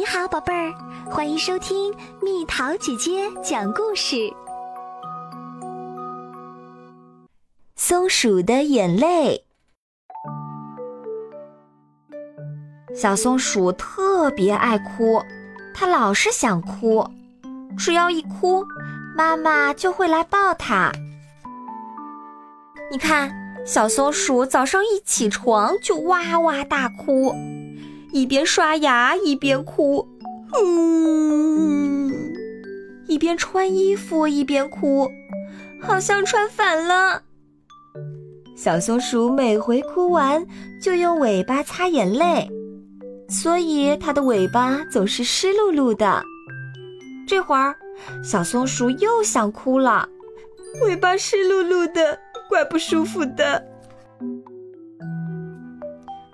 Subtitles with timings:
[0.00, 0.72] 你好，宝贝儿，
[1.10, 4.32] 欢迎收听蜜桃姐姐讲故事。
[7.76, 9.44] 松鼠的眼泪。
[12.94, 15.22] 小松鼠特别爱哭，
[15.74, 17.06] 它老是想哭，
[17.76, 18.64] 只要一哭，
[19.14, 20.90] 妈妈就会来抱它。
[22.90, 23.30] 你看，
[23.66, 27.34] 小松鼠早上一起床就哇哇大哭。
[28.12, 30.06] 一边刷牙一边哭，
[30.60, 32.12] 嗯，
[33.06, 35.08] 一边穿衣服一边哭，
[35.80, 37.22] 好像穿反了。
[38.56, 40.44] 小松鼠每回哭完
[40.82, 42.50] 就用尾巴擦眼泪，
[43.28, 46.22] 所以它的尾巴总是湿漉漉的。
[47.26, 47.74] 这会儿，
[48.24, 50.08] 小松鼠又想哭了，
[50.82, 52.18] 尾巴湿漉漉的，
[52.48, 53.69] 怪不舒服的。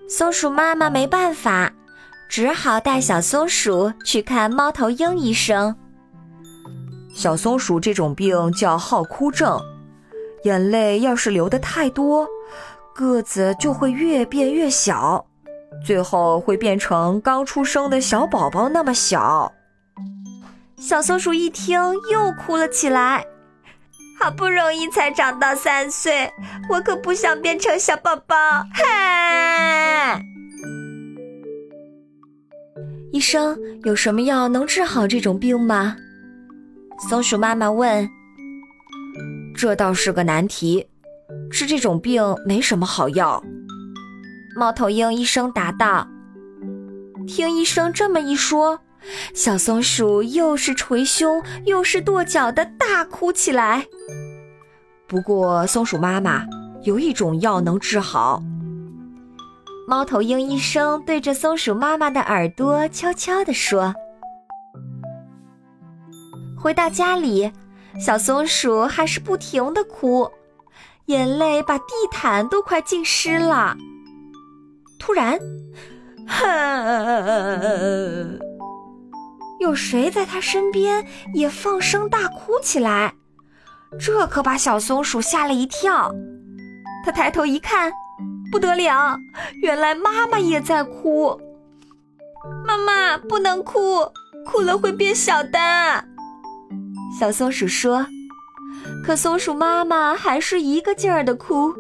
[0.09, 1.73] 松鼠妈妈没办法，
[2.29, 5.75] 只好带小松鼠去看猫头鹰医生。
[7.13, 9.61] 小松鼠这种病叫好哭症，
[10.45, 12.25] 眼泪要是流的太多，
[12.95, 15.27] 个子就会越变越小，
[15.85, 19.53] 最后会变成刚出生的小宝宝那么小。
[20.79, 21.81] 小松鼠一听
[22.13, 23.25] 又哭了起来，
[24.21, 26.31] 好不容易才长到三岁，
[26.71, 28.37] 我可不想变成小宝宝，
[28.73, 29.76] 嗨！
[33.17, 35.97] 医生有什么药能治好这种病吗？
[37.09, 38.07] 松鼠妈妈问。
[39.55, 40.87] 这倒是个难题，
[41.51, 43.43] 治这种病没什么好药。
[44.55, 46.07] 猫头鹰医生答道。
[47.27, 48.79] 听医生这么一说，
[49.33, 53.87] 小松鼠又是捶胸又是跺脚的大哭起来。
[55.07, 56.45] 不过，松鼠妈妈
[56.83, 58.43] 有一种药能治好。
[59.89, 63.95] 猫头鹰医生对着松鼠妈妈的耳朵悄悄地说
[66.59, 67.53] ：“回到家里，
[68.01, 70.29] 小松鼠还是不停的哭，
[71.05, 73.77] 眼泪把地毯都快浸湿了。
[74.99, 75.39] 突然，
[79.61, 83.15] 有谁在它身边也放声大哭起来？
[84.01, 86.13] 这可把小松鼠吓了一跳。
[87.05, 87.93] 它抬头一看。”
[88.51, 89.19] 不得了！
[89.63, 91.39] 原来妈妈也在哭。
[92.67, 94.11] 妈妈不能哭，
[94.47, 95.59] 哭了会变小的。
[97.19, 98.07] 小松鼠说。
[99.05, 101.75] 可松鼠妈妈还是一个劲儿的哭。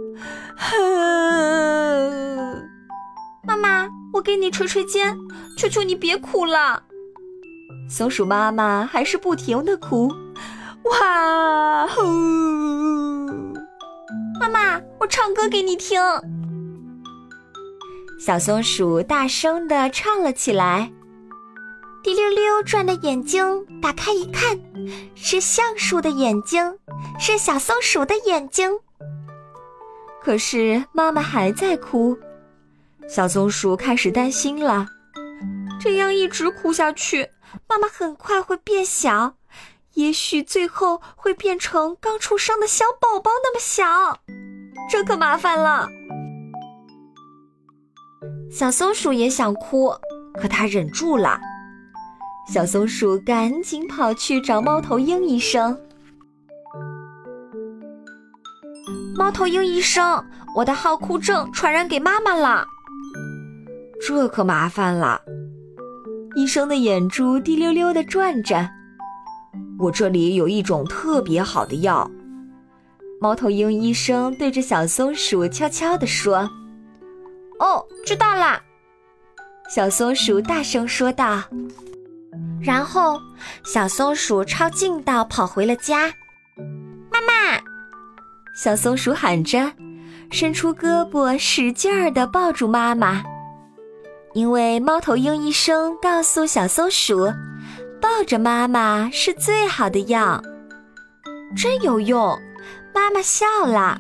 [3.47, 5.17] 妈妈，我给你捶捶肩，
[5.59, 6.83] 求求你别哭了。
[7.89, 10.11] 松鼠妈妈还是不停的哭。
[10.85, 11.87] 哇！
[14.41, 16.01] 妈妈，我唱歌给你听。
[18.19, 20.91] 小松鼠大声地唱了起来
[22.03, 24.59] ：“滴溜溜转的眼睛，打开一看，
[25.15, 26.79] 是橡树的眼睛，
[27.21, 28.71] 是小松鼠的眼睛。”
[30.23, 32.19] 可是妈妈还在哭，
[33.07, 34.89] 小松鼠开始担心了。
[35.79, 37.29] 这样一直哭下去，
[37.69, 39.35] 妈妈很快会变小，
[39.93, 44.19] 也许最后会变成刚出生的小宝宝那么小，
[44.91, 45.87] 这可麻烦了。
[48.51, 49.91] 小松鼠也想哭，
[50.41, 51.39] 可它忍住了。
[52.53, 55.77] 小松鼠赶紧跑去找猫头鹰医生。
[59.17, 60.25] 猫头鹰医生，
[60.55, 62.67] 我的好哭症传染给妈妈了，
[64.07, 65.21] 这可麻烦了。
[66.37, 68.69] 医生的眼珠滴溜溜的转着。
[69.79, 72.09] 我这里有一种特别好的药。
[73.21, 76.49] 猫头鹰医生对着小松鼠悄悄地说。
[77.59, 78.61] 哦，知道了，
[79.69, 81.43] 小松鼠大声说道。
[82.63, 83.21] 然后，
[83.65, 86.13] 小松鼠抄近道跑回了家。
[87.11, 87.61] 妈妈，
[88.55, 89.73] 小松鼠喊着，
[90.31, 93.23] 伸出胳膊使劲儿地抱住妈妈。
[94.35, 97.33] 因为猫头鹰医生告诉小松鼠，
[98.01, 100.43] 抱着妈妈是最好的药，
[101.57, 102.39] 真有用。
[102.95, 103.99] 妈妈笑了。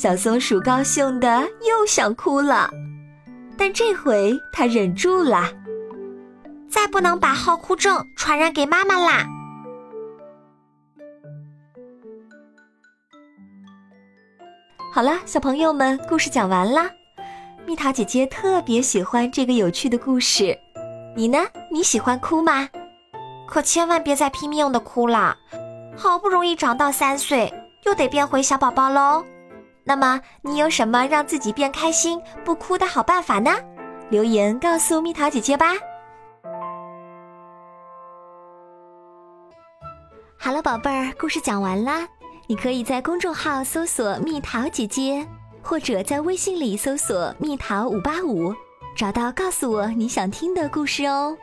[0.00, 2.70] 小松鼠高兴的又想哭了，
[3.56, 5.52] 但这回它忍住了。
[6.70, 9.26] 再不能把好哭症传染给妈妈啦！
[14.92, 16.88] 好了，小朋友们，故事讲完啦。
[17.66, 20.56] 蜜桃姐姐特别喜欢这个有趣的故事，
[21.16, 21.38] 你呢？
[21.72, 22.68] 你喜欢哭吗？
[23.48, 25.36] 可千万别再拼命的哭了，
[25.96, 27.52] 好不容易长到三岁，
[27.84, 29.24] 又得变回小宝宝喽。
[29.88, 33.50] 那么你有什么让自己变开心不哭的好办法呢？
[34.10, 35.68] 留言告诉蜜桃姐姐吧。
[40.36, 42.06] 好了宝贝儿故事讲完啦。
[42.46, 45.26] 你可以在公众号搜索蜜桃姐姐
[45.62, 48.54] 或者在微信里搜索蜜桃五八五
[48.94, 51.34] 找到告诉我你想听的故事哦。